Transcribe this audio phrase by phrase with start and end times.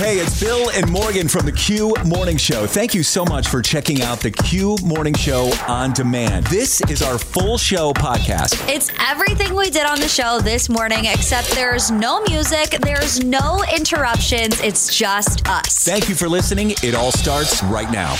[0.00, 2.66] Hey, it's Bill and Morgan from the Q Morning Show.
[2.66, 6.46] Thank you so much for checking out the Q Morning Show on demand.
[6.46, 8.66] This is our full show podcast.
[8.66, 13.62] It's everything we did on the show this morning, except there's no music, there's no
[13.76, 14.58] interruptions.
[14.62, 15.84] It's just us.
[15.84, 16.70] Thank you for listening.
[16.82, 18.14] It all starts right now.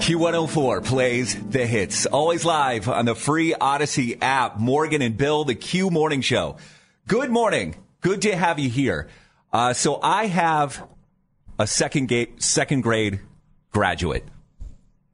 [0.00, 2.04] Q104 plays the hits.
[2.04, 4.58] Always live on the free Odyssey app.
[4.58, 6.58] Morgan and Bill, the Q Morning Show.
[7.08, 7.74] Good morning.
[8.02, 9.08] Good to have you here.
[9.52, 10.86] Uh, so I have
[11.58, 13.20] a second, ga- second grade
[13.72, 14.24] graduate.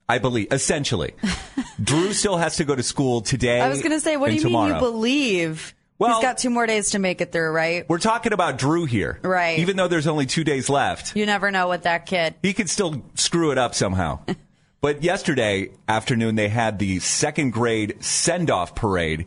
[0.08, 1.12] I believe, essentially.
[1.83, 3.61] Drew still has to go to school today.
[3.61, 5.75] I was going to say, what do you mean you believe?
[5.98, 7.86] Well- He's got two more days to make it through, right?
[7.89, 9.19] We're talking about Drew here.
[9.22, 9.59] Right.
[9.59, 11.14] Even though there's only two days left.
[11.14, 12.36] You never know with that kid.
[12.42, 14.20] he could still screw it up somehow.
[14.81, 19.27] but yesterday afternoon, they had the second grade send off parade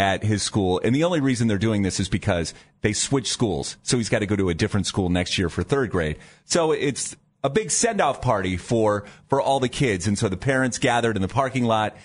[0.00, 0.80] at his school.
[0.82, 3.76] And the only reason they're doing this is because they switched schools.
[3.82, 6.16] So he's got to go to a different school next year for third grade.
[6.46, 10.06] So it's a big send off party for, for all the kids.
[10.06, 11.96] And so the parents gathered in the parking lot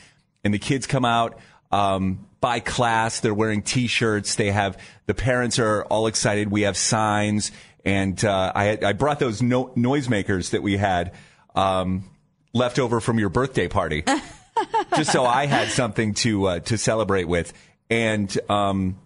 [0.43, 1.39] and the kids come out.
[1.71, 4.35] Um, by class, they're wearing T-shirts.
[4.35, 4.77] They have
[5.07, 6.51] the parents are all excited.
[6.51, 7.51] We have signs,
[7.83, 11.13] and uh, I I brought those no, noisemakers that we had
[11.55, 12.07] um,
[12.53, 14.03] left over from your birthday party,
[14.95, 17.51] just so I had something to uh, to celebrate with.
[17.89, 18.97] And um,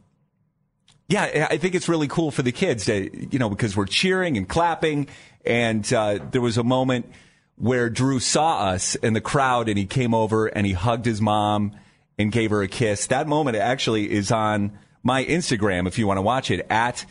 [1.07, 4.37] yeah, I think it's really cool for the kids to, you know, because we're cheering
[4.37, 5.07] and clapping.
[5.45, 7.11] And uh, there was a moment
[7.55, 11.19] where Drew saw us in the crowd and he came over and he hugged his
[11.19, 11.73] mom
[12.17, 13.07] and gave her a kiss.
[13.07, 17.05] That moment actually is on my Instagram if you want to watch it at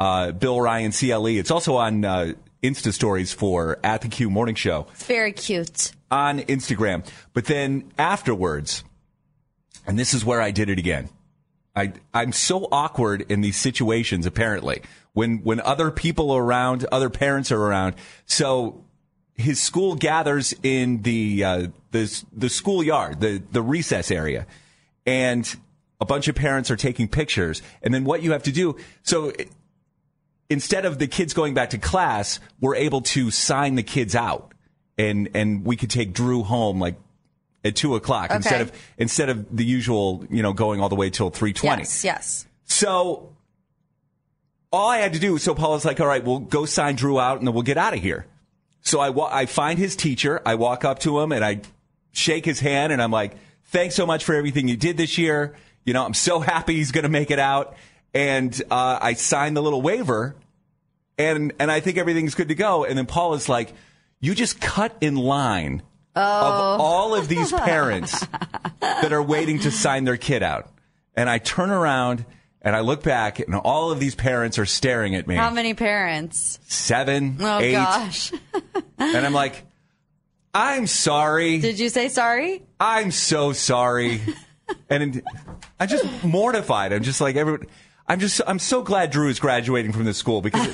[0.00, 1.26] uh, Bill Ryan CLE.
[1.26, 2.32] It's also on uh,
[2.62, 5.92] Insta stories for at the Q Morning Show It's very cute.
[6.10, 7.06] on Instagram.
[7.32, 8.82] But then afterwards,
[9.86, 11.08] and this is where I did it again.
[11.74, 14.82] I I'm so awkward in these situations apparently
[15.12, 17.94] when when other people are around, other parents are around.
[18.26, 18.84] So
[19.34, 24.46] his school gathers in the uh, the the schoolyard, the the recess area,
[25.06, 25.54] and
[26.00, 27.62] a bunch of parents are taking pictures.
[27.82, 29.32] And then what you have to do, so
[30.48, 34.52] instead of the kids going back to class, we're able to sign the kids out,
[34.96, 36.96] and and we could take Drew home like
[37.64, 41.10] at two o'clock instead of instead of the usual, you know, going all the way
[41.10, 41.82] till three twenty.
[41.82, 42.46] Yes, yes.
[42.64, 43.34] So
[44.72, 47.20] all I had to do, so Paul Paula's like, all right, we'll go sign Drew
[47.20, 48.26] out and then we'll get out of here.
[48.80, 50.40] So I, wa- I find his teacher.
[50.44, 51.60] I walk up to him and I
[52.12, 53.34] shake his hand and I'm like,
[53.66, 55.54] thanks so much for everything you did this year.
[55.84, 57.76] You know, I'm so happy he's going to make it out.
[58.14, 60.34] And, uh, I signed the little waiver
[61.18, 62.84] and, and I think everything's good to go.
[62.84, 63.72] And then Paula's like,
[64.20, 65.82] you just cut in line
[66.14, 66.82] of oh.
[66.82, 68.26] all of these parents
[68.80, 70.70] that are waiting to sign their kid out.
[71.14, 72.24] And I turn around
[72.60, 75.34] and I look back and all of these parents are staring at me.
[75.34, 76.58] How many parents?
[76.64, 77.72] Seven, Oh eight.
[77.72, 78.32] gosh.
[78.98, 79.64] And I'm like,
[80.54, 81.58] I'm sorry.
[81.58, 82.62] Did you say sorry?
[82.78, 84.20] I'm so sorry.
[84.88, 85.22] and
[85.80, 86.92] I'm just mortified.
[86.92, 87.66] I'm just like, everyone,
[88.06, 90.68] I'm just, I'm so glad Drew is graduating from this school because,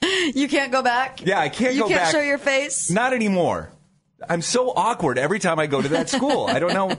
[0.34, 1.24] You can't go back?
[1.26, 1.74] yeah, I can't go back.
[1.74, 2.12] You go can't back.
[2.12, 2.90] show your face?
[2.90, 3.70] Not anymore.
[4.28, 6.46] I'm so awkward every time I go to that school.
[6.46, 6.96] I don't know,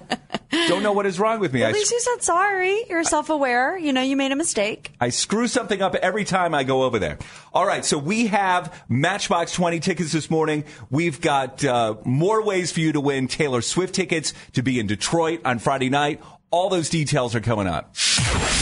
[0.68, 1.64] don't know what is wrong with me.
[1.64, 2.84] I At least you said sorry.
[2.90, 3.78] You're self aware.
[3.78, 4.92] You know you made a mistake.
[5.00, 7.18] I screw something up every time I go over there.
[7.54, 10.66] All right, so we have Matchbox 20 tickets this morning.
[10.90, 14.88] We've got uh, more ways for you to win Taylor Swift tickets to be in
[14.88, 16.22] Detroit on Friday night.
[16.52, 17.96] All those details are coming up.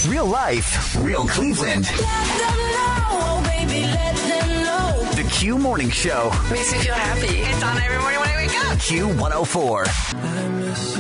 [0.08, 1.86] Real life, real Cleveland.
[5.44, 6.30] The Q Morning Show.
[6.50, 7.28] Makes me feel happy.
[7.28, 8.78] It's on every morning when I wake up.
[8.78, 10.94] Q104.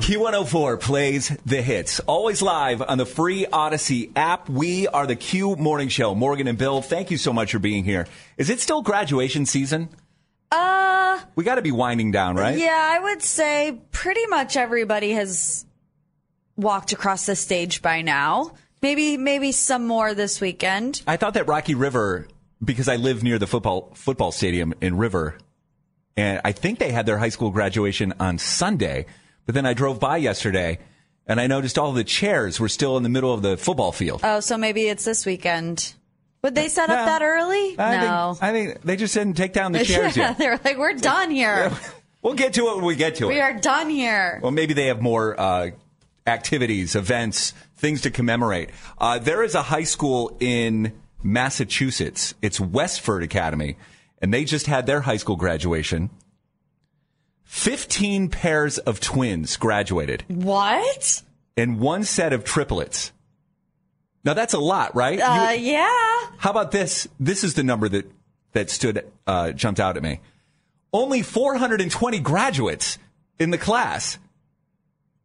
[0.00, 1.98] Q104 plays the hits.
[2.00, 4.50] Always live on the free Odyssey app.
[4.50, 6.14] We are the Q Morning Show.
[6.14, 8.06] Morgan and Bill, thank you so much for being here.
[8.36, 9.88] Is it still graduation season?
[10.52, 12.58] Uh, We got to be winding down, right?
[12.58, 15.64] yeah, I would say pretty much everybody has
[16.54, 18.52] walked across the stage by now.
[18.84, 21.00] Maybe, maybe some more this weekend.
[21.06, 22.28] I thought that Rocky River,
[22.62, 25.38] because I live near the football football stadium in River,
[26.18, 29.06] and I think they had their high school graduation on Sunday.
[29.46, 30.80] But then I drove by yesterday,
[31.26, 34.20] and I noticed all the chairs were still in the middle of the football field.
[34.22, 35.94] Oh, so maybe it's this weekend.
[36.42, 37.04] Would they set up No.
[37.06, 37.78] that early?
[37.78, 38.34] I no.
[38.34, 40.38] think, I think they just didn't take down the chairs yeah, yet.
[40.38, 41.72] they're like, we're done here.
[42.20, 43.36] We'll get to it when we get to We it.
[43.36, 44.40] We are done here.
[44.42, 45.70] Well, maybe they have more uh,
[46.26, 48.70] activities, events, things to commemorate.
[48.98, 50.92] Uh, there is a high school in
[51.22, 52.34] Massachusetts.
[52.42, 53.76] It's Westford Academy,
[54.20, 56.10] and they just had their high school graduation.
[57.44, 61.22] 15 pairs of twins graduated What?
[61.56, 63.12] and one set of triplets.
[64.24, 65.20] Now that's a lot, right?
[65.20, 66.20] Uh, You- yeah.
[66.38, 67.06] how about this?
[67.20, 68.10] This is the number that
[68.52, 70.20] that stood uh, jumped out at me.
[70.92, 72.98] Only 420 graduates
[73.38, 74.16] in the class.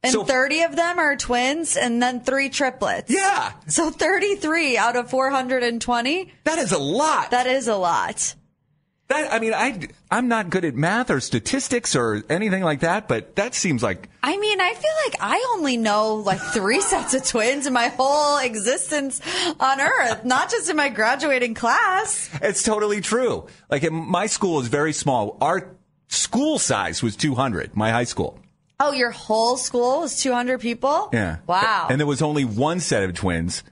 [0.02, 3.12] And So- 30 of them are twins and then three triplets.
[3.12, 6.32] Yeah, So 33 out of 420?
[6.46, 7.32] that is a lot.
[7.32, 8.36] That is a lot.
[9.10, 13.08] That I mean, I I'm not good at math or statistics or anything like that,
[13.08, 17.16] but that seems like I mean, I feel like I only know like three sets
[17.16, 19.20] of twins in my whole existence
[19.60, 22.30] on Earth, not just in my graduating class.
[22.42, 23.48] it's totally true.
[23.70, 25.38] Like in, my school is very small.
[25.42, 25.76] Our
[26.08, 27.76] school size was 200.
[27.76, 28.38] My high school.
[28.80, 31.10] Oh, your whole school was 200 people?
[31.12, 31.38] Yeah.
[31.48, 31.88] Wow.
[31.90, 33.64] And there was only one set of twins.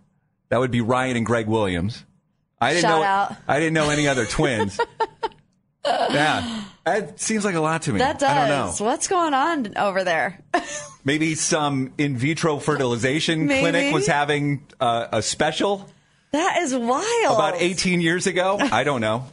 [0.49, 2.03] That would be Ryan and Greg Williams.
[2.59, 3.05] I didn't Shout know.
[3.05, 3.35] out.
[3.47, 4.79] I didn't know any other twins.
[5.85, 7.99] yeah, that seems like a lot to me.
[7.99, 8.29] that does.
[8.29, 8.85] I don't know.
[8.85, 10.43] What's going on over there?
[11.05, 15.87] Maybe some in vitro fertilization clinic was having uh, a special
[16.31, 17.35] that is wild.
[17.35, 18.57] about 18 years ago.
[18.59, 19.25] I don't know.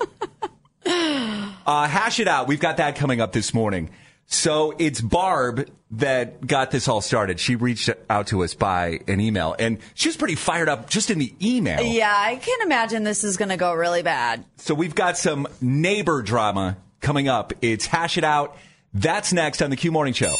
[0.86, 2.46] uh, hash it out.
[2.46, 3.90] We've got that coming up this morning.
[4.26, 7.38] So it's Barb that got this all started.
[7.38, 11.10] She reached out to us by an email, and she was pretty fired up just
[11.10, 11.82] in the email.
[11.82, 14.44] Yeah, I can imagine this is going to go really bad.
[14.56, 17.52] So we've got some neighbor drama coming up.
[17.62, 18.56] It's Hash It Out.
[18.92, 20.34] That's next on the Q Morning Show.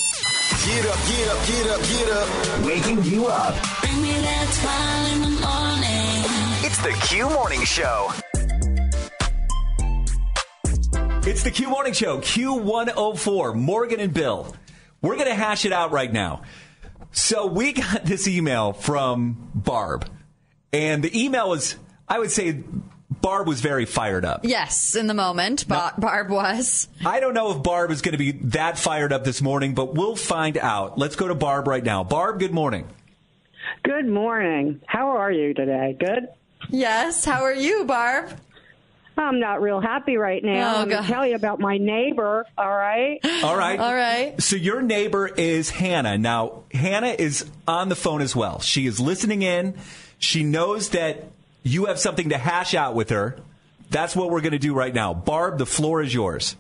[0.67, 2.65] Get up, get up, get up, get up.
[2.65, 3.55] Waking you up.
[3.81, 6.65] Bring me that smile in the morning.
[6.65, 8.11] It's the Q Morning Show.
[11.27, 14.55] It's the Q Morning Show, Q104, Morgan and Bill.
[15.01, 16.43] We're going to hash it out right now.
[17.13, 20.07] So we got this email from Barb,
[20.73, 21.77] and the email was,
[22.07, 22.63] I would say,
[23.11, 24.41] Barb was very fired up.
[24.45, 26.89] Yes, in the moment, Bar- Barb was.
[27.07, 29.95] I don't know if Barb is going to be that fired up this morning, but
[29.95, 30.99] we'll find out.
[30.99, 32.05] Let's go to Barb right now.
[32.05, 32.87] Barb, good morning.
[33.83, 34.83] Good morning.
[34.87, 35.97] How are you today?
[35.99, 36.29] Good?
[36.69, 38.31] Yes, how are you, Barb?
[39.17, 40.77] I'm not real happy right now.
[40.77, 43.21] Oh, I'm going to tell you about my neighbor, all right?
[43.43, 43.79] All right.
[43.79, 44.41] All right.
[44.43, 46.19] So your neighbor is Hannah.
[46.19, 48.61] Now, Hannah is on the phone as well.
[48.61, 49.75] She is listening in.
[50.19, 51.25] She knows that
[51.63, 53.37] you have something to hash out with her.
[53.91, 55.15] That's what we're going to do right now.
[55.15, 56.57] Barb, the floor is yours.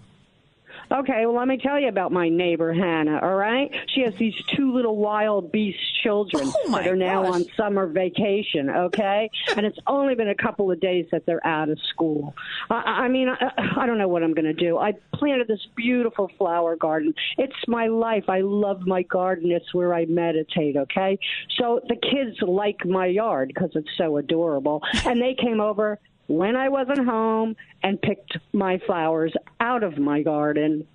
[0.94, 3.68] Okay, well, let me tell you about my neighbor, Hannah, all right?
[3.88, 7.34] She has these two little wild beast children Oh, that are now gosh.
[7.34, 9.28] on summer vacation, okay?
[9.56, 12.32] And it's only been a couple of days that they're out of school.
[12.70, 14.78] I, I mean, I, I don't know what I'm going to do.
[14.78, 17.12] I planted this beautiful flower garden.
[17.38, 18.28] It's my life.
[18.28, 19.50] I love my garden.
[19.50, 21.18] It's where I meditate, okay?
[21.58, 24.80] So the kids like my yard because it's so adorable.
[25.04, 30.22] And they came over when I wasn't home and picked my flowers out of my
[30.22, 30.86] garden.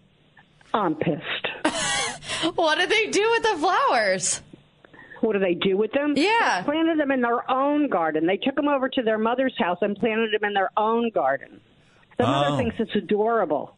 [0.74, 1.48] I'm pissed.
[2.56, 4.42] What did they do with the flowers?
[5.20, 6.14] What do they do with them?
[6.16, 6.62] Yeah.
[6.62, 8.26] They planted them in their own garden.
[8.26, 11.60] They took them over to their mother's house and planted them in their own garden.
[12.18, 12.58] The mother Oh.
[12.58, 13.76] thinks it's adorable.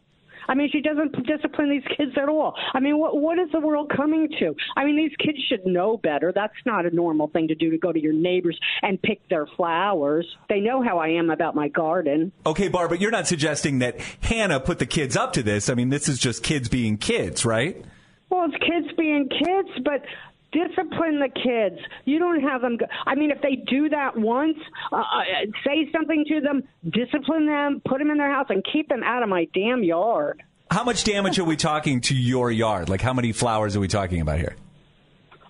[0.48, 2.54] I mean, she doesn't discipline these kids at all.
[2.74, 4.54] I mean, what what is the world coming to?
[4.76, 6.32] I mean, these kids should know better.
[6.34, 9.46] That's not a normal thing to do to go to your neighbors and pick their
[9.56, 10.26] flowers.
[10.48, 12.32] They know how I am about my garden.
[12.46, 15.68] Okay, Barbara, you're not suggesting that Hannah put the kids up to this.
[15.68, 17.84] I mean, this is just kids being kids, right?
[18.30, 20.02] Well, it's kids being kids, but
[20.52, 21.80] discipline the kids.
[22.04, 22.76] You don't have them.
[22.76, 24.56] Go- I mean, if they do that once,
[24.92, 25.02] uh, uh,
[25.66, 29.22] say something to them, discipline them, put them in their house, and keep them out
[29.22, 30.42] of my damn yard.
[30.70, 32.88] How much damage are we talking to your yard?
[32.88, 34.56] Like, how many flowers are we talking about here?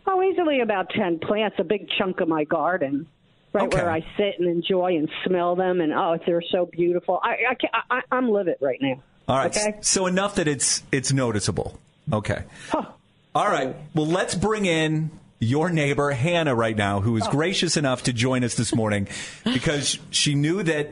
[0.06, 3.06] Oh, easily about ten plants, a big chunk of my garden.
[3.52, 3.82] Right Okay.
[3.82, 7.20] where I sit and enjoy and smell them, and oh, they're so beautiful.
[7.22, 9.02] I, I, can't- I I'm livid right now.
[9.28, 9.54] All right.
[9.54, 9.76] Okay.
[9.82, 11.78] So enough that it's it's noticeable.
[12.10, 12.44] Okay.
[12.70, 12.86] Huh.
[13.34, 13.74] All right.
[13.94, 17.30] Well, let's bring in your neighbor Hannah right now, who is oh.
[17.30, 19.08] gracious enough to join us this morning
[19.44, 20.90] because she knew that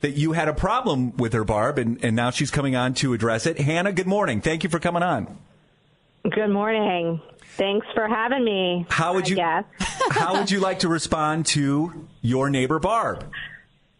[0.00, 3.14] that you had a problem with her, Barb, and, and now she's coming on to
[3.14, 3.58] address it.
[3.58, 4.40] Hannah, good morning.
[4.40, 5.36] Thank you for coming on.
[6.22, 7.20] Good morning.
[7.56, 8.86] Thanks for having me.
[8.88, 9.64] How would I you guess.
[10.10, 13.28] How would you like to respond to your neighbor Barb?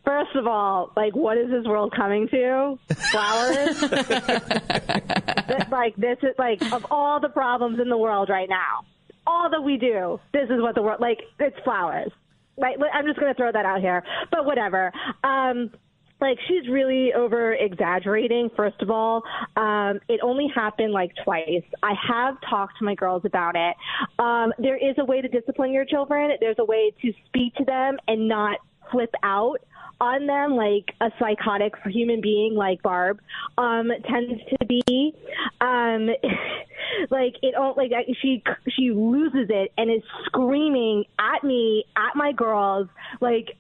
[0.08, 2.78] First of all, like, what is this world coming to?
[3.10, 3.84] Flowers?
[5.70, 8.84] Like, this is like of all the problems in the world right now,
[9.26, 11.18] all that we do, this is what the world like.
[11.38, 12.10] It's flowers.
[12.56, 14.92] Like, I'm just going to throw that out here, but whatever.
[15.22, 15.70] Um,
[16.20, 19.22] like she's really over exaggerating first of all
[19.56, 23.76] um it only happened like twice i have talked to my girls about it
[24.18, 27.64] um there is a way to discipline your children there's a way to speak to
[27.64, 28.58] them and not
[28.90, 29.60] flip out
[30.00, 33.20] on them like a psychotic human being like barb
[33.56, 35.14] um tends to be
[35.60, 36.08] um
[37.10, 37.90] like it all like
[38.20, 42.88] she she loses it and is screaming at me at my girls
[43.20, 43.56] like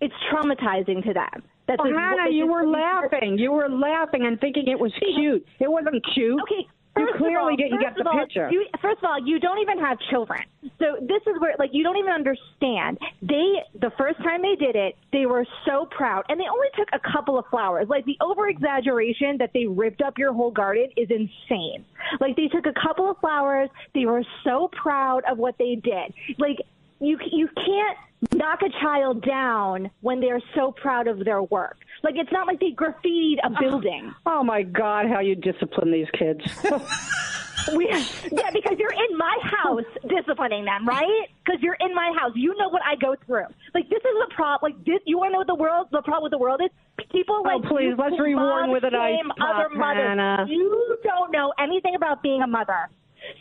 [0.00, 3.38] it's traumatizing to them that's Oh, like, Hannah, you were laughing.
[3.38, 5.44] You were laughing and thinking it was cute.
[5.58, 6.40] It wasn't cute.
[6.42, 6.68] Okay.
[6.96, 8.48] You clearly all, didn't get the all, picture.
[8.50, 10.40] You, first of all, you don't even have children.
[10.78, 12.98] So this is where, like, you don't even understand.
[13.22, 16.88] They, the first time they did it, they were so proud, and they only took
[16.92, 17.88] a couple of flowers.
[17.88, 21.84] Like the over exaggeration that they ripped up your whole garden is insane.
[22.20, 26.14] Like they took a couple of flowers, they were so proud of what they did.
[26.38, 26.58] Like
[27.00, 27.98] you, you can't
[28.34, 31.76] knock a child down when they're so proud of their work.
[32.02, 34.14] Like it's not like they graffitied a building.
[34.26, 36.40] Oh my God, how you discipline these kids.
[37.74, 41.26] We, yeah, because you're in my house disciplining them, right?
[41.44, 42.30] Because you're in my house.
[42.36, 43.46] You know what I go through.
[43.74, 44.70] Like this is the problem.
[44.72, 46.70] Like this, you want to know what the world, the problem with the world is?
[47.10, 50.06] People Oh, like please, you let's who rewarm with an ice pop, other mothers.
[50.06, 50.46] Hannah.
[50.48, 52.88] You don't know anything about being a mother.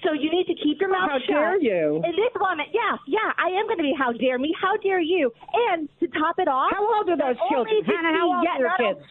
[0.03, 1.27] So you need to keep your mouth How shut.
[1.29, 2.01] dare you.
[2.03, 3.93] And this woman, yeah, yeah, I am going to be.
[3.97, 4.53] How dare me?
[4.59, 5.31] How dare you?
[5.71, 7.83] And to top it off, How old are those children?
[7.85, 9.05] Hannah, how old are your kids?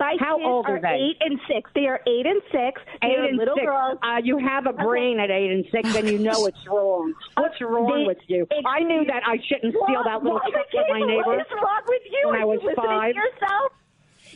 [0.00, 0.88] My How kids old are are they?
[0.88, 1.70] eight and six.
[1.74, 2.82] They are eight and six.
[3.00, 3.64] They Eight and little six.
[3.64, 3.96] girls.
[4.02, 7.14] Uh, you have a brain at eight and six, and you know it's wrong.
[7.36, 8.46] What's wrong they- with you?
[8.66, 11.40] I knew that I shouldn't steal What- that little truck with my What neighbor.
[11.40, 12.22] is wrong with you?
[12.26, 13.14] when Are I was you five.
[13.14, 13.72] yourself?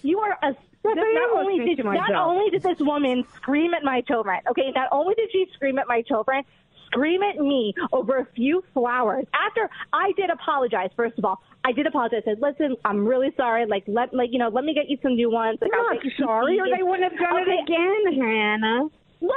[0.03, 0.55] You are a.
[0.97, 5.15] Not only did not only did this woman scream at my children, okay, not only
[5.15, 6.45] did she scream at my children,
[6.87, 9.27] scream at me over a few flowers.
[9.35, 12.23] After I did apologize, first of all, I did apologize.
[12.27, 13.67] I said, "Listen, I'm really sorry.
[13.67, 16.05] Like, let like you know, let me get you some new ones." Like, I'm not
[16.05, 18.89] you some sorry, or they wouldn't have done Okay, it again, Hannah.
[19.21, 19.35] Look,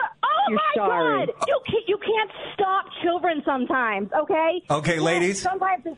[0.48, 1.25] oh You're my sorry.
[1.27, 1.36] God!
[1.48, 4.10] You can't you can't stop children sometimes.
[4.13, 4.62] Okay.
[4.69, 5.41] Okay, Yeah, ladies.
[5.41, 5.98] Sometimes it's,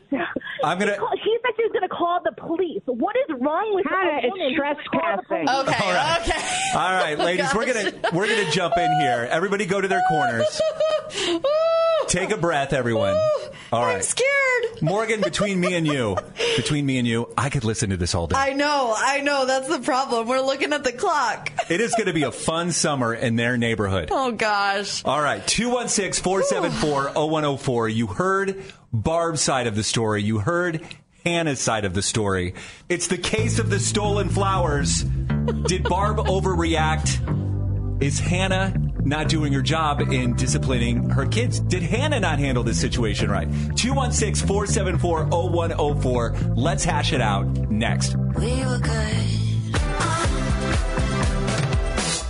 [0.62, 2.82] I'm gonna- She, call- she said she was going to call the police.
[2.86, 5.48] What is wrong with Hannah, it's woman who's gonna call the trespassing.
[5.48, 6.20] Okay, All right.
[6.22, 6.42] okay.
[6.74, 9.28] All right, ladies, we're gonna we're gonna jump in here.
[9.30, 10.60] Everybody, go to their corners.
[12.08, 13.16] Take a breath, everyone.
[13.72, 13.96] All right.
[13.96, 14.30] I'm scared.
[14.82, 15.20] Morgan.
[15.22, 16.16] Between me and you,
[16.56, 18.36] between me and you, I could listen to this all day.
[18.36, 19.46] I know, I know.
[19.46, 20.28] That's the problem.
[20.28, 21.50] We're looking at the clock.
[21.70, 24.08] It is going to be a fun summer in their neighborhood.
[24.12, 25.04] Oh gosh.
[25.04, 27.88] All right, 216 474 0104.
[27.88, 28.62] You heard
[28.92, 30.22] Barb's side of the story.
[30.22, 30.84] You heard
[31.24, 32.54] Hannah's side of the story.
[32.88, 35.02] It's the case of the stolen flowers.
[35.66, 38.02] Did Barb overreact?
[38.02, 38.74] Is Hannah
[39.04, 41.60] not doing her job in disciplining her kids?
[41.60, 43.48] Did Hannah not handle this situation right?
[43.76, 46.36] 216 474 0104.
[46.54, 48.16] Let's hash it out next.
[48.36, 49.23] We were good.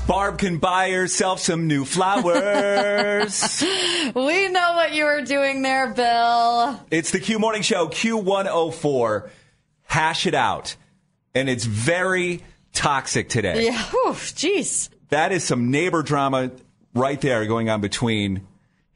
[0.06, 3.64] Barb can buy herself some new flowers.
[4.14, 6.78] We know what you were doing there, Bill.
[6.90, 9.30] It's the Q Morning Show, Q104.
[9.84, 10.76] Hash it out.
[11.34, 12.42] And it's very
[12.74, 13.64] toxic today.
[13.64, 13.82] Yeah.
[13.82, 14.90] Jeez.
[15.08, 16.50] That is some neighbor drama
[16.94, 18.46] right there going on between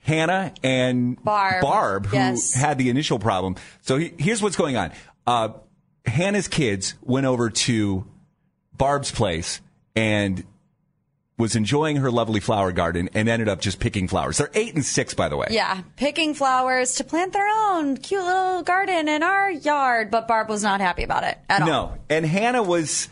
[0.01, 2.07] Hannah and Barb.
[2.07, 2.53] who Yes.
[2.55, 3.57] had the initial problem.
[3.81, 4.93] So he, here's what's going on.
[5.27, 5.51] Uh,
[6.05, 8.07] Hannah's kids went over to
[8.77, 9.61] Barb's place
[9.97, 10.45] and
[11.39, 14.39] was enjoying her lovely flower garden and ended up just picking flowers.
[14.39, 15.47] They're eight and six, by the way.
[15.51, 20.49] Yeah, picking flowers to plant their own cute little garden in our yard, but Barb
[20.49, 21.69] was not happy about it at all.
[21.69, 21.95] No.
[22.11, 23.09] And Hannah was,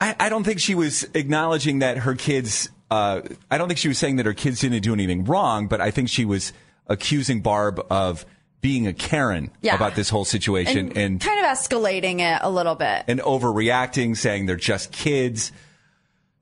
[0.00, 3.88] I, I don't think she was acknowledging that her kids, uh, I don't think she
[3.88, 6.52] was saying that her kids didn't do anything wrong, but I think she was
[6.86, 8.24] accusing Barb of
[8.60, 9.74] being a Karen Yeah.
[9.74, 13.04] about this whole situation And, and, kind of escalating it a little bit.
[13.08, 15.50] and overreacting, saying they're just kids.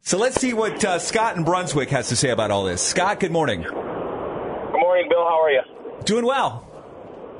[0.03, 2.83] So let's see what uh, Scott in Brunswick has to say about all this.
[2.83, 3.63] Scott, good morning.
[3.63, 5.23] Good morning, Bill.
[5.23, 5.63] How are you?
[6.05, 6.67] Doing well.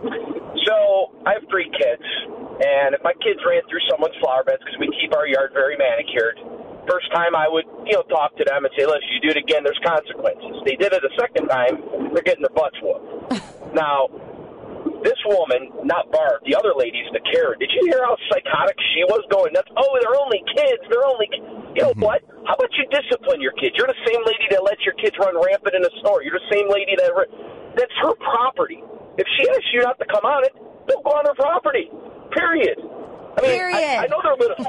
[0.03, 2.07] So I have three kids,
[2.63, 5.77] and if my kids ran through someone's flower beds because we keep our yard very
[5.77, 6.39] manicured,
[6.91, 9.39] First time I would, you know, talk to them and say, listen, you do it
[9.39, 10.67] again, there's consequences.
[10.67, 11.79] They did it a second time,
[12.13, 13.39] they're getting their butts whooped.
[13.75, 14.11] now,
[15.03, 17.59] this woman, not Barb, the other lady's the Karen.
[17.59, 19.71] Did you hear how psychotic she was going nuts?
[19.75, 20.83] Oh, they're only kids.
[20.91, 21.29] They're only.
[21.75, 22.05] You know mm-hmm.
[22.05, 22.21] what?
[22.47, 23.75] How about you discipline your kids?
[23.79, 26.23] You're the same lady that lets your kids run rampant in the store.
[26.23, 27.11] You're the same lady that.
[27.77, 28.83] That's her property.
[29.17, 30.53] If she asks you not to come on it,
[30.89, 31.89] don't go on her property.
[32.37, 32.79] Period.
[32.81, 33.77] I mean, Period.
[33.77, 34.61] I, I know they're little.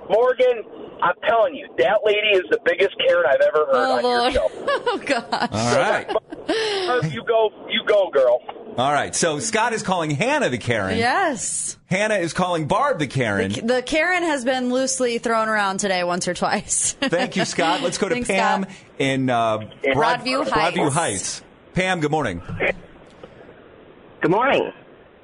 [0.10, 0.64] Morgan,
[1.02, 4.32] I'm telling you, that lady is the biggest Karen I've ever heard Oh, on Lord.
[4.34, 4.50] your show.
[4.88, 5.48] Oh, God.
[5.52, 7.12] All right.
[7.12, 8.40] You go, you go, girl.
[8.78, 9.14] All right.
[9.14, 10.96] So Scott is calling Hannah the Karen.
[10.96, 11.76] Yes.
[11.86, 13.50] Hannah is calling Barb the Karen.
[13.66, 16.92] The Karen has been loosely thrown around today once or twice.
[17.00, 17.82] Thank you, Scott.
[17.82, 18.74] Let's go to Thanks, Pam Scott.
[18.98, 19.58] in uh,
[19.92, 20.76] Broad- Broadview Heights.
[20.78, 21.42] Broadview Heights.
[21.74, 22.40] Pam, good morning.
[24.20, 24.72] Good morning.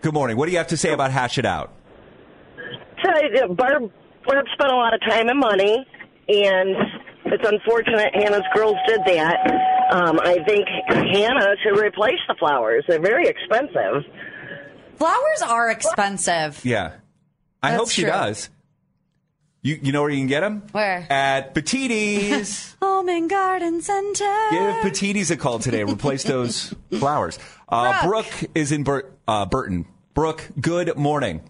[0.02, 0.36] Good morning.
[0.36, 1.72] What do you have to say about Hash It Out?
[3.04, 3.90] So uh, Barb,
[4.26, 5.86] Barb spent a lot of time and money,
[6.28, 6.76] and
[7.26, 9.38] it's unfortunate Hannah's girls did that.
[9.92, 12.84] Um, I think Hannah should replace the flowers.
[12.88, 14.04] They're very expensive.
[14.96, 16.64] Flowers are expensive.
[16.64, 16.92] Yeah.
[17.62, 18.10] I That's hope she true.
[18.10, 18.50] does.
[19.64, 20.64] You you know where you can get them?
[20.72, 21.06] Where?
[21.08, 22.74] At Petitti's.
[22.82, 24.24] Home and Garden Center.
[24.50, 25.84] Give Petitti's a call today.
[25.84, 27.38] Replace those flowers.
[27.68, 28.26] Uh, Brooke.
[28.56, 29.86] is in Bur- uh, Burton.
[30.14, 31.48] Brooke, good morning.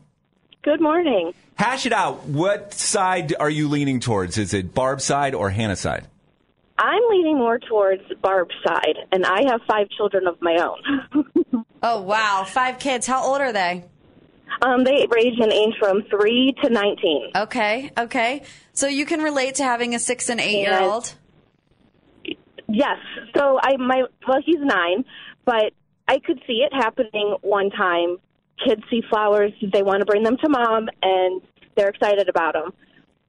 [0.62, 1.34] Good morning.
[1.56, 2.24] Hash it out.
[2.24, 4.38] What side are you leaning towards?
[4.38, 6.06] Is it Barb's side or Hannah's side?
[6.78, 11.64] I'm leaning more towards Barb's side, and I have five children of my own.
[11.82, 12.44] oh, wow.
[12.46, 13.08] Five kids.
[13.08, 13.84] How old are they?
[14.60, 17.30] Um, they range in age from 3 to 19.
[17.36, 18.42] Okay, okay.
[18.72, 21.12] So you can relate to having a six and eight year old?
[22.68, 22.98] Yes.
[23.36, 25.04] So I my well he's 9,
[25.44, 25.72] but
[26.06, 28.18] I could see it happening one time.
[28.66, 31.42] Kids see flowers, they want to bring them to mom and
[31.76, 32.72] they're excited about them.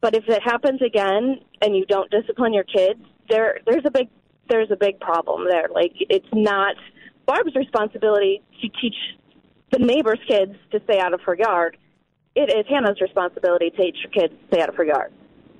[0.01, 2.99] But if it happens again and you don't discipline your kids,
[3.29, 4.09] there there's a big
[4.49, 5.69] there's a big problem there.
[5.73, 6.75] Like it's not
[7.25, 8.95] Barb's responsibility to teach
[9.71, 11.77] the neighbor's kids to stay out of her yard.
[12.35, 15.13] It is Hannah's responsibility to teach her kids to stay out of her yard.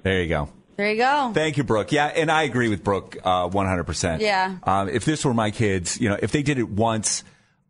[0.04, 0.50] There you go.
[0.76, 1.32] There you go.
[1.34, 1.92] Thank you, Brooke.
[1.92, 4.20] Yeah, and I agree with Brooke uh, 100%.
[4.20, 4.58] Yeah.
[4.64, 7.24] Um, if this were my kids, you know, if they did it once,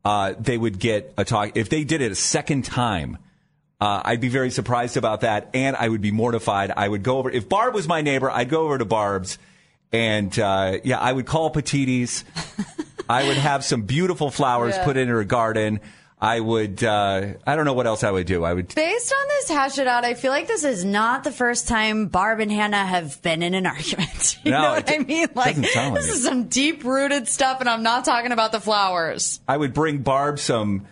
[0.05, 1.55] uh, they would get a talk.
[1.55, 3.17] If they did it a second time,
[3.79, 6.71] uh, I'd be very surprised about that, and I would be mortified.
[6.75, 7.29] I would go over.
[7.29, 9.37] If Barb was my neighbor, I'd go over to Barb's,
[9.91, 12.23] and uh, yeah, I would call Petitti's.
[13.09, 14.85] I would have some beautiful flowers Yeah.
[14.85, 15.81] put in her garden.
[16.23, 16.81] I would.
[16.81, 18.45] Uh, I don't know what else I would do.
[18.45, 21.33] I would Based on this hash it out, I feel like this is not the
[21.33, 24.39] first time Barb and Hannah have been in an argument.
[24.45, 25.27] You No, know what I mean?
[25.36, 28.53] Like, doesn't sound like this is some deep rooted stuff, and I'm not talking about
[28.53, 29.41] the flowers.
[29.49, 30.88] I would bring Barb some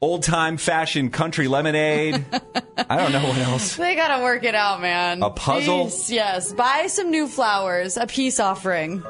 [0.00, 2.24] old time fashioned country lemonade.
[2.76, 3.76] I don't know what else.
[3.76, 5.22] They gotta work it out, man.
[5.22, 5.86] A puzzle?
[5.86, 6.52] Jeez, yes.
[6.52, 9.04] Buy some new flowers, a peace offering.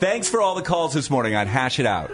[0.00, 2.10] Thanks for all the calls this morning on Hash It Out.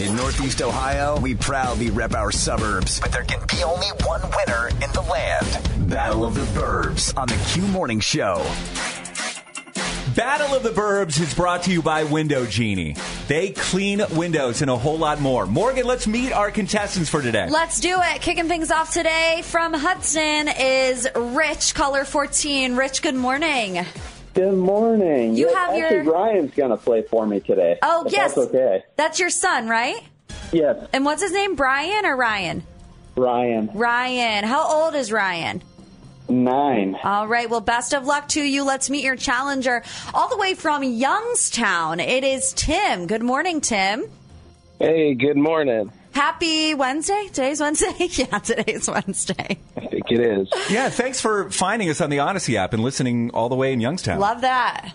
[0.00, 4.68] In Northeast Ohio, we proudly rep our suburbs, but there can be only one winner
[4.70, 5.88] in the land.
[5.88, 8.44] Battle of the Burbs on the Q Morning Show.
[10.16, 12.96] Battle of the Burbs is brought to you by Window Genie.
[13.28, 15.46] They clean windows and a whole lot more.
[15.46, 17.48] Morgan, let's meet our contestants for today.
[17.48, 18.20] Let's do it.
[18.20, 22.74] Kicking things off today from Hudson is Rich, caller 14.
[22.74, 23.86] Rich, good morning.
[24.36, 25.34] Good morning.
[25.34, 27.78] You Yeah, have actually, your- Ryan's going to play for me today.
[27.82, 28.34] Oh, yes.
[28.34, 28.84] That's okay.
[28.96, 29.96] That's your son, right?
[30.52, 31.56] Yes, And what's his name?
[31.56, 32.62] Brian or Ryan?
[33.16, 33.70] Ryan.
[33.74, 34.44] Ryan.
[34.44, 35.62] How old is Ryan?
[36.28, 36.96] Nine.
[37.02, 37.48] All right.
[37.48, 38.62] Well, best of luck to you.
[38.64, 41.98] Let's meet your challenger all the way from Youngstown.
[41.98, 43.06] It is Tim.
[43.06, 44.04] Good morning, Tim.
[44.78, 45.90] Hey, good morning.
[46.16, 47.26] Happy Wednesday.
[47.26, 47.92] Today's Wednesday.
[48.12, 49.58] yeah, today's Wednesday.
[49.76, 50.48] I think it is.
[50.70, 53.82] Yeah, thanks for finding us on the Odyssey app and listening all the way in
[53.82, 54.18] Youngstown.
[54.18, 54.94] Love that.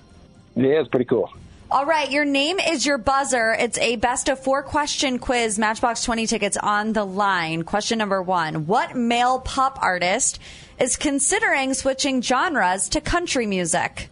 [0.55, 1.31] Yeah, it's pretty cool.
[1.69, 3.53] All right, your name is your buzzer.
[3.53, 7.65] It's a best of four question quiz, Matchbox 20 tickets on the line.
[7.65, 10.39] Question number one What male pop artist
[10.79, 14.09] is considering switching genres to country music?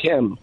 [0.00, 0.36] Tim.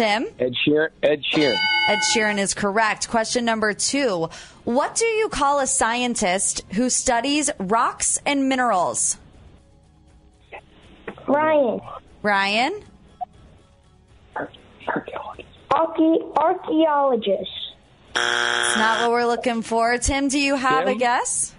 [0.00, 0.24] Tim?
[0.38, 0.88] Ed Sheeran.
[1.02, 1.58] Ed Sheeran.
[1.88, 3.10] Ed Sheeran is correct.
[3.10, 4.30] Question number two
[4.64, 9.18] What do you call a scientist who studies rocks and minerals?
[11.28, 11.80] Ryan.
[12.22, 12.82] Ryan?
[15.70, 17.50] Arche- archaeologist.
[18.14, 19.98] It's not what we're looking for.
[19.98, 21.54] Tim, do you have a guess?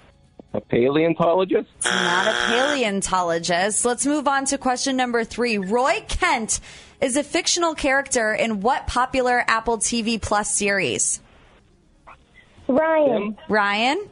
[0.56, 1.70] A paleontologist.
[1.86, 3.86] Not a paleontologist.
[3.86, 5.60] Let's move on to question number three.
[5.60, 6.60] Roy Kent
[7.02, 11.20] is a fictional character in what popular Apple TV Plus series?
[12.68, 13.38] Ryan.
[13.50, 14.08] Ryan?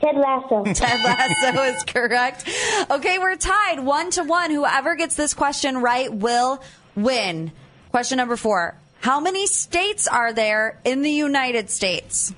[0.00, 0.64] Ted Lasso.
[0.74, 2.48] Ted Lasso is correct.
[2.90, 4.50] Okay, we're tied one to one.
[4.50, 6.62] Whoever gets this question right will
[6.94, 7.52] win.
[7.90, 8.76] Question number four.
[9.00, 12.34] How many states are there in the United States?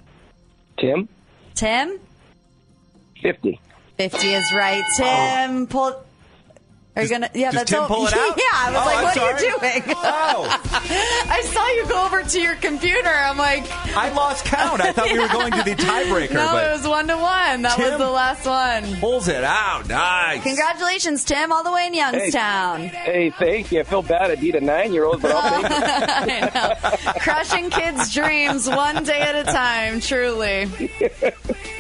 [0.79, 1.09] Tim,
[1.55, 1.99] Tim?
[3.23, 3.61] 50.
[3.97, 4.85] 50 is right.
[4.97, 6.05] Tim, pull.
[6.99, 7.31] Are you gonna?
[7.35, 8.37] Yeah, does that's Tim all- pull it out?
[8.37, 10.63] Yeah, I was Oh, like, I'm "What are you doing?" Oh.
[11.31, 13.09] I saw you go over to your computer.
[13.09, 13.65] I'm like,
[13.97, 14.81] I lost count.
[14.81, 17.63] I thought we were going to the tiebreaker, no, but it was one to one.
[17.63, 18.97] That was the last one.
[19.01, 19.89] pulls it out.
[19.89, 20.43] Nice.
[20.43, 22.81] Congratulations, Tim, all the way in Youngstown.
[22.89, 23.81] Hey, thank you.
[23.81, 25.63] I feel bad I beat a nine-year-old, but I'll
[26.25, 27.21] take it.
[27.21, 30.67] Crushing kids' dreams one day at a time, truly.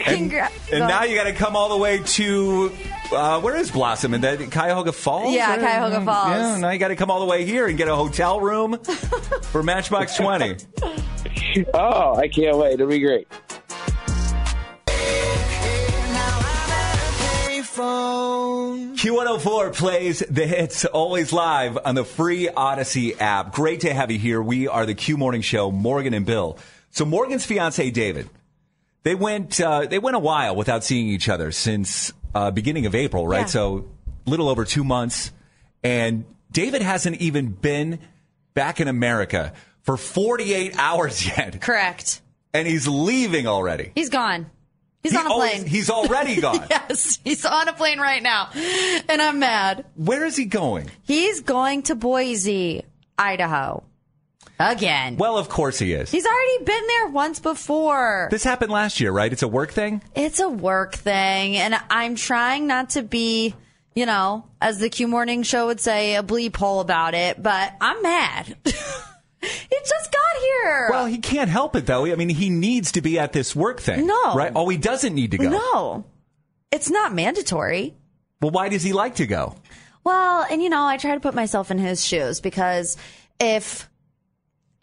[0.04, 2.72] Congra- And now you got to come all the way to
[3.12, 4.14] uh, where is Blossom?
[4.14, 5.32] In the Cuyahoga Falls?
[5.34, 6.28] Yeah, Or- Cuyahoga Falls.
[6.30, 8.78] Yeah, now you got to come all the way here and get a hotel room
[9.42, 10.56] for Matchbox Twenty.
[11.74, 12.74] Oh, I can't wait.
[12.74, 13.26] It'll be great.
[18.38, 23.52] Q104 plays the hits always live on the free Odyssey app.
[23.52, 24.40] Great to have you here.
[24.42, 26.58] We are the Q Morning Show, Morgan and Bill.
[26.90, 28.28] So Morgan's fiance David,
[29.02, 32.94] they went uh, they went a while without seeing each other since uh, beginning of
[32.94, 33.40] April, right?
[33.40, 33.46] Yeah.
[33.46, 33.88] So
[34.26, 35.32] little over two months,
[35.82, 37.98] and David hasn't even been
[38.54, 42.20] back in America for 48 hours yet, Correct.
[42.52, 43.92] and he's leaving already.
[43.94, 44.50] He's gone.
[45.02, 45.66] He's He on a always- plane.
[45.66, 46.66] he's already gone.
[46.68, 48.50] yes, he's on a plane right now.
[49.08, 49.84] And I'm mad.
[49.94, 50.90] Where is he going?
[51.02, 52.82] He's going to Boise,
[53.16, 53.84] Idaho.
[54.60, 55.16] Again.
[55.16, 56.10] Well, of course he is.
[56.10, 58.28] He's already been there once before.
[58.30, 59.32] This happened last year, right?
[59.32, 60.02] It's a work thing.
[60.16, 63.54] It's a work thing, and I'm trying not to be,
[63.94, 67.72] you know, as the Q Morning Show would say, a bleep hole about it, but
[67.80, 68.46] I'm mad.
[68.64, 70.88] he just got here.
[70.90, 72.06] Well, he can't help it though.
[72.06, 74.06] I mean, he needs to be at this work thing.
[74.08, 74.34] No.
[74.34, 74.52] Right?
[74.54, 75.50] Oh, he doesn't need to go.
[75.50, 76.04] no,
[76.72, 77.94] it's not mandatory.
[78.40, 79.54] Well, why does he like to go?
[80.02, 82.96] Well, and you know, I try to put myself in his shoes because
[83.38, 83.88] if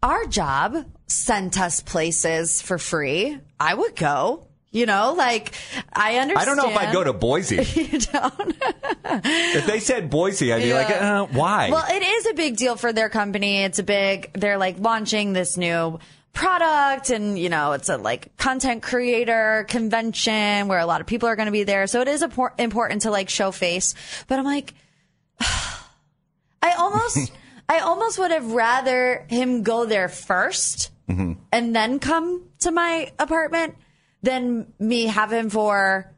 [0.04, 4.48] our job sent us places for free, I would go.
[4.72, 5.54] You know, like
[5.94, 6.38] I understand.
[6.38, 7.56] I don't know if I'd go to Boise.
[7.76, 8.58] you don't.
[9.06, 11.70] if they said Boise, I'd be like, uh, why?
[11.72, 13.64] Well, it is a big deal for their company.
[13.64, 15.98] It's a big, they're like launching this new
[16.34, 21.30] product and, you know, it's a like content creator convention where a lot of people
[21.30, 21.88] are going to be there.
[21.88, 23.96] So it is impor- important to like show face.
[24.28, 24.74] But I'm like,
[25.40, 27.32] I almost,
[27.68, 31.34] I almost would have rather him go there 1st mm-hmm.
[31.52, 33.76] and then come to my apartment
[34.22, 36.12] than me have him for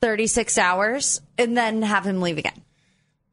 [0.00, 2.62] 36 hours and then have him leave again.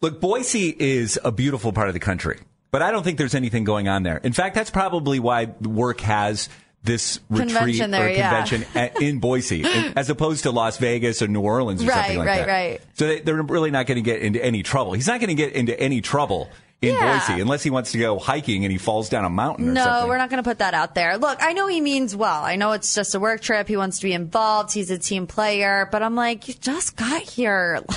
[0.02, 2.39] Look, Boise is a beautiful part of the country,
[2.72, 4.17] but I don't think there's anything going on there.
[4.17, 6.50] In fact, that's probably why work has
[6.84, 8.30] this retreat Convention there, or yeah.
[8.30, 9.63] convention at, in Boise,
[9.96, 12.48] as opposed to Las Vegas or New Orleans or Right, something like right, that.
[12.48, 12.54] right.
[12.54, 12.82] Right, right.
[12.94, 14.94] So they, they're really not going to get into any trouble.
[14.94, 16.50] He's not going to get into any trouble
[16.82, 17.20] in Yeah.
[17.28, 20.02] Boise unless he wants to go hiking and he falls down a mountain or something.
[20.04, 21.17] No, we're not going to put that out there.
[21.17, 22.44] Look, I know he means well.
[22.44, 23.67] I know it's just a work trip.
[23.67, 24.74] He wants to be involved.
[24.74, 27.82] He's a team player, but I'm like, you just got here.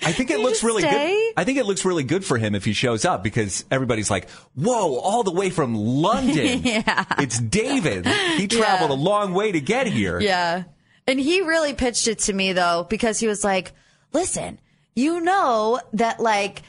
[0.00, 1.08] Like, I think it looks really stay?
[1.08, 1.32] good.
[1.36, 4.30] I think it looks really good for him if he shows up because everybody's like,
[4.54, 6.62] "Whoa, all the way from London!
[6.64, 7.04] Yeah.
[7.18, 8.06] It's David.
[8.06, 8.96] He traveled Yeah.
[8.96, 10.62] a long way to get here." yeah.
[11.08, 13.72] And he really pitched it to me though, because he was like,
[14.12, 14.60] listen,
[14.94, 16.62] you know that like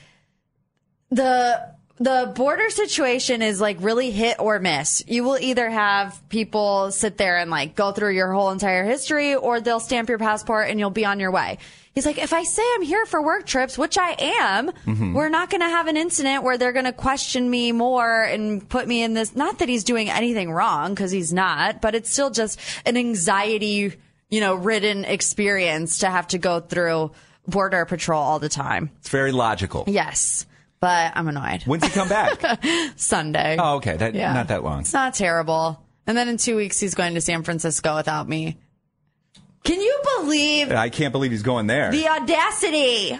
[1.11, 5.03] the, the border situation is like really hit or miss.
[5.07, 9.35] You will either have people sit there and like go through your whole entire history
[9.35, 11.57] or they'll stamp your passport and you'll be on your way.
[11.95, 15.13] He's like, if I say I'm here for work trips, which I am, Mm-hmm.
[15.13, 18.67] we're not going to have an incident where they're going to question me more and
[18.69, 19.35] put me in this.
[19.35, 23.93] Not that he's doing anything wrong because he's not, but it's still just an anxiety,
[24.29, 27.11] you know, ridden experience to have to go through
[27.47, 28.91] border patrol all the time.
[28.99, 29.83] It's very logical.
[29.87, 30.45] Yes,
[30.79, 31.63] but I'm annoyed.
[31.63, 32.41] When's he come back?
[32.95, 33.57] Sunday.
[33.59, 34.33] oh, okay, that Yeah.
[34.33, 34.81] not that long.
[34.81, 35.81] It's not terrible.
[36.07, 38.57] And then in two weeks, he's going to San Francisco without me.
[39.63, 41.91] Can you believe I can't believe he's going there.
[41.91, 43.19] the audacity?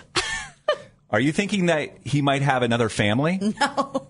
[1.12, 3.40] Are you thinking that he might have another family?
[3.60, 4.08] No,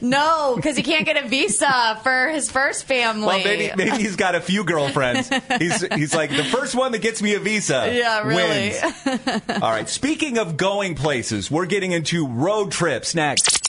[0.00, 3.26] no, because he can't get a visa for his first family.
[3.26, 5.28] Well, maybe maybe he's got a few girlfriends.
[5.58, 7.92] He's he's like the first one that gets me a visa.
[7.94, 8.72] Yeah, really.
[8.72, 9.42] wins.
[9.62, 9.88] All right.
[9.88, 13.68] Speaking of going places, we're getting into road trips next.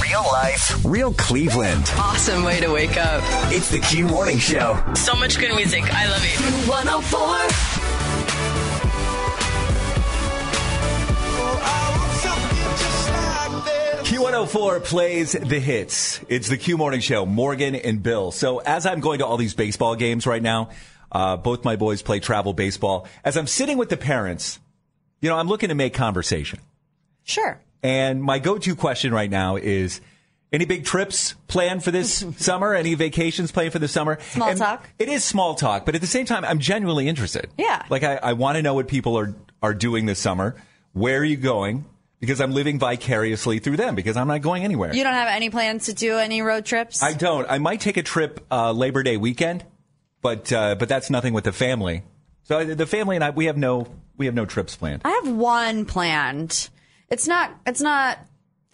[0.00, 1.84] Real life, real Cleveland.
[1.96, 3.22] Awesome way to wake up.
[3.52, 4.80] It's the Q Morning Show.
[4.94, 5.82] So much good music.
[5.92, 6.68] I love it.
[6.68, 7.77] 104.
[14.46, 16.20] Q104 plays the hits.
[16.28, 18.30] It's the Q Morning Show, Morgan and Bill.
[18.30, 20.70] So as I'm going to all these baseball games right now,
[21.10, 23.08] Uh, both my boys play travel baseball.
[23.24, 24.58] As I'm sitting with the parents,
[25.22, 26.58] you know, I'm looking to make conversation.
[27.24, 27.58] Sure.
[27.82, 30.02] And my go-to question right now is,
[30.52, 32.74] any big trips planned for this summer?
[32.74, 34.18] Any vacations planned for the summer?
[34.32, 34.86] Small And talk.
[34.98, 37.48] It is small talk, but at the same time, I'm genuinely interested.
[37.56, 37.82] Yeah.
[37.88, 40.56] Like I, I want to know what people are are doing this summer.
[40.92, 41.86] Where are you going?
[42.20, 43.94] Because I'm living vicariously through them.
[43.94, 44.94] Because I'm not going anywhere.
[44.94, 47.02] You don't have any plans to do any road trips?
[47.02, 47.48] I don't.
[47.48, 49.64] I might take a trip uh, Labor Day weekend,
[50.20, 52.02] but uh, but that's nothing with the family.
[52.42, 55.02] So the family and I, we have no we have no trips planned.
[55.04, 56.70] I have one planned.
[57.08, 58.18] It's not it's not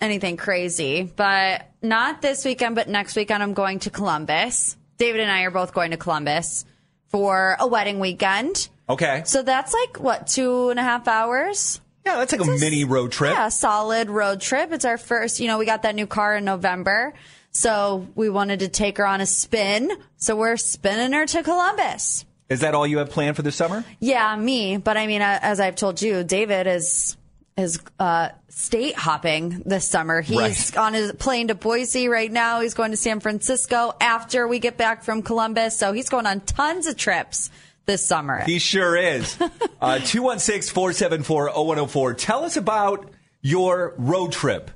[0.00, 4.76] anything crazy, but not this weekend, but next weekend I'm going to Columbus.
[4.96, 6.64] David and I are both going to Columbus
[7.08, 8.68] for a wedding weekend.
[8.88, 9.22] Okay.
[9.24, 11.80] So that's like what, two and a half hours?
[12.06, 13.32] Yeah, that's like a mini road trip.
[13.32, 14.72] Yeah, solid road trip.
[14.72, 17.14] It's our first, you know, we got that new car in November.
[17.50, 19.90] So we wanted to take her on a spin.
[20.16, 22.24] So we're spinning her to Columbus.
[22.50, 23.84] Is that all you have planned for the summer?
[24.00, 24.76] Yeah, me.
[24.76, 27.16] But I mean, uh, as I've told you, David is
[27.56, 30.20] is uh, state hopping this summer.
[30.20, 30.76] He's Right.
[30.76, 32.60] on his plane to Boise right now.
[32.60, 35.78] He's going to San Francisco after we get back from Columbus.
[35.78, 37.50] So he's going on tons of trips
[37.86, 38.42] this summer.
[38.44, 39.36] He sure is.
[39.80, 42.14] Uh, 216 474 0104.
[42.14, 43.10] Tell us about
[43.42, 44.70] your road trip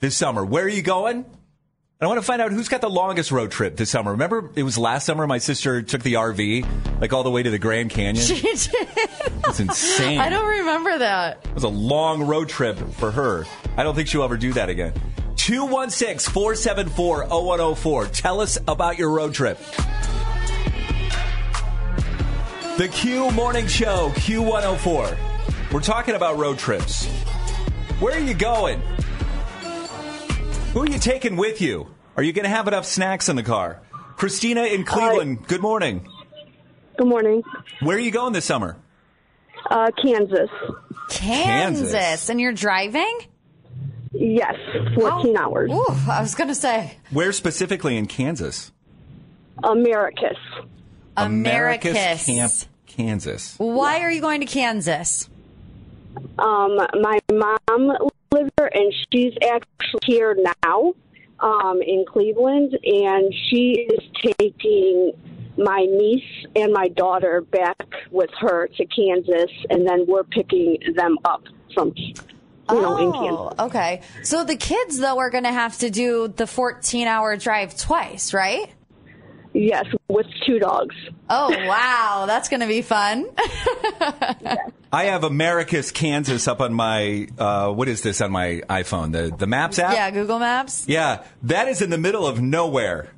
[0.00, 0.42] this summer.
[0.42, 1.26] Where are you going?
[2.00, 4.10] I want to find out who's got the longest road trip this summer.
[4.12, 7.50] Remember, it was last summer my sister took the RV, like all the way to
[7.50, 8.24] the Grand Canyon.
[8.24, 8.70] She did.
[9.42, 10.18] That's insane.
[10.18, 11.44] I don't remember that.
[11.44, 13.44] It was a long road trip for her.
[13.76, 14.92] I don't think she'll ever do that again.
[15.36, 18.06] 216 474 0104.
[18.06, 19.58] Tell us about your road trip.
[22.76, 25.72] The Q Morning Show, Q104.
[25.72, 27.06] We're talking about road trips.
[28.00, 28.80] Where are you going?
[30.72, 31.86] Who are you taking with you?
[32.16, 33.80] Are you going to have enough snacks in the car?
[34.16, 36.08] Christina in Cleveland, good morning.
[36.98, 37.44] Good morning.
[37.80, 38.76] Where are you going this summer?
[39.70, 40.50] Uh, Kansas.
[41.10, 41.92] Kansas.
[41.92, 42.28] Kansas.
[42.28, 43.20] And you're driving?
[44.12, 44.56] Yes,
[44.96, 45.70] 14 hours.
[45.70, 48.72] Ooh, I was going to say Where specifically in Kansas?
[49.62, 50.38] Americus.
[51.16, 52.26] Americus.
[52.26, 52.52] Camp,
[52.86, 53.54] Kansas.
[53.58, 55.28] Why are you going to Kansas?
[56.38, 57.92] Um, my mom
[58.32, 60.94] lives there, and she's actually here now
[61.40, 64.00] um, in Cleveland, and she is
[64.38, 65.12] taking
[65.56, 71.18] my niece and my daughter back with her to Kansas, and then we're picking them
[71.24, 72.14] up from, you
[72.70, 73.54] know, in Kansas.
[73.58, 74.02] Oh, okay.
[74.22, 78.32] So the kids, though, are going to have to do the 14 hour drive twice,
[78.34, 78.68] right?
[79.54, 80.96] Yes, with two dogs.
[81.30, 82.24] Oh, wow.
[82.26, 83.24] That's going to be fun.
[84.92, 89.12] I have Americus, Kansas up on my, uh, what is this on my iPhone?
[89.12, 89.94] The, the Maps app?
[89.94, 90.86] yeah, Google Maps.
[90.88, 93.12] Yeah, that is in the middle of nowhere.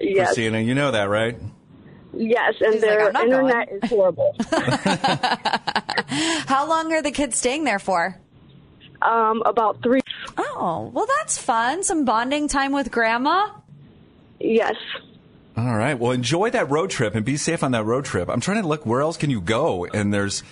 [0.00, 0.28] Yes.
[0.28, 1.38] Christina, you know that, right?
[2.12, 4.36] Yes, and She's their "I'm not internet is horrible.
[6.46, 8.20] How long are the kids staying there for?
[9.04, 10.00] um, about three.
[10.36, 11.82] Oh, well, that's fun.
[11.82, 13.50] Some bonding time with grandma.
[14.40, 14.74] Yes.
[15.56, 15.94] All right.
[15.98, 18.28] Well, enjoy that road trip and be safe on that road trip.
[18.28, 20.42] I'm trying to look where else can you go, and there's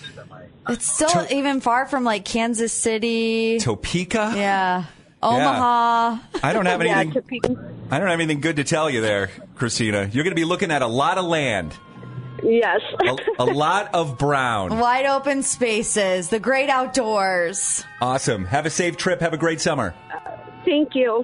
[0.69, 3.59] It's still even far from like Kansas City.
[3.59, 4.33] Topeka.
[4.35, 4.85] Yeah.
[5.21, 6.17] Omaha.
[6.41, 7.57] I don't have anything.
[7.91, 10.09] I don't have anything good to tell you there, Christina.
[10.11, 11.73] You're going to be looking at a lot of land,
[12.41, 12.81] Yes.
[12.99, 14.77] a, a lot of brown.
[14.79, 17.85] Wide open spaces, the great outdoors.
[18.01, 18.45] Awesome.
[18.45, 19.21] Have a safe trip.
[19.21, 19.93] Have a great summer.
[20.65, 21.23] Thank you.